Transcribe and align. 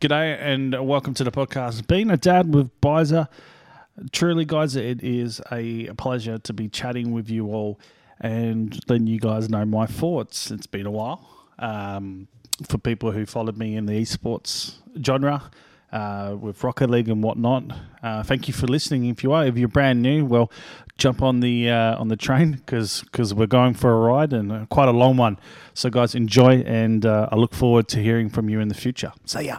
G'day 0.00 0.40
and 0.40 0.88
welcome 0.88 1.12
to 1.12 1.24
the 1.24 1.30
podcast. 1.30 1.86
Being 1.86 2.10
a 2.10 2.16
dad 2.16 2.54
with 2.54 2.70
Bizer, 2.80 3.28
truly, 4.12 4.46
guys, 4.46 4.74
it 4.74 5.04
is 5.04 5.42
a 5.52 5.90
pleasure 5.98 6.38
to 6.38 6.54
be 6.54 6.70
chatting 6.70 7.12
with 7.12 7.28
you 7.28 7.48
all 7.48 7.78
and 8.18 8.80
letting 8.88 9.08
you 9.08 9.20
guys 9.20 9.50
know 9.50 9.66
my 9.66 9.84
thoughts. 9.84 10.50
It's 10.50 10.66
been 10.66 10.86
a 10.86 10.90
while. 10.90 11.28
Um, 11.58 12.28
for 12.66 12.78
people 12.78 13.12
who 13.12 13.26
followed 13.26 13.58
me 13.58 13.76
in 13.76 13.84
the 13.84 13.92
esports 13.92 14.76
genre, 15.04 15.50
uh, 15.92 16.34
with 16.40 16.64
Rocket 16.64 16.88
League 16.88 17.10
and 17.10 17.22
whatnot. 17.22 17.64
Uh, 18.02 18.22
thank 18.22 18.48
you 18.48 18.54
for 18.54 18.66
listening. 18.66 19.04
If 19.04 19.22
you 19.22 19.32
are, 19.32 19.44
if 19.44 19.58
you're 19.58 19.68
brand 19.68 20.00
new, 20.00 20.24
well, 20.24 20.50
jump 20.96 21.20
on 21.20 21.40
the 21.40 21.68
uh, 21.68 22.00
on 22.00 22.08
the 22.08 22.16
train 22.16 22.52
because 22.52 23.02
because 23.02 23.34
we're 23.34 23.46
going 23.46 23.74
for 23.74 23.92
a 23.92 23.98
ride 23.98 24.32
and 24.32 24.50
uh, 24.50 24.66
quite 24.70 24.88
a 24.88 24.92
long 24.92 25.18
one. 25.18 25.38
So 25.74 25.90
guys, 25.90 26.14
enjoy, 26.14 26.62
and 26.62 27.04
uh, 27.04 27.28
I 27.30 27.36
look 27.36 27.52
forward 27.52 27.86
to 27.88 28.02
hearing 28.02 28.30
from 28.30 28.48
you 28.48 28.60
in 28.60 28.68
the 28.68 28.74
future. 28.74 29.12
See 29.26 29.42
ya. 29.42 29.58